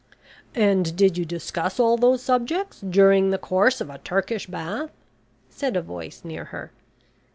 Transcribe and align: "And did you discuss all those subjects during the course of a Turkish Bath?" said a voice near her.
"And 0.55 0.95
did 0.95 1.15
you 1.15 1.25
discuss 1.25 1.79
all 1.79 1.95
those 1.95 2.23
subjects 2.23 2.79
during 2.81 3.29
the 3.29 3.37
course 3.37 3.79
of 3.81 3.91
a 3.91 3.99
Turkish 3.99 4.47
Bath?" 4.47 4.89
said 5.51 5.75
a 5.77 5.81
voice 5.83 6.25
near 6.25 6.45
her. 6.45 6.71